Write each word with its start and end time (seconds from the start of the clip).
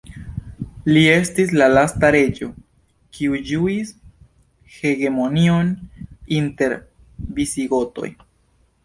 Li 0.93 1.01
estis 1.15 1.51
la 1.61 1.65
lasta 1.73 2.09
reĝo 2.15 2.47
kiu 3.17 3.37
ĝuis 3.51 3.91
hegemonion 4.79 5.71
inter 6.39 6.75
visigotoj. 7.39 8.11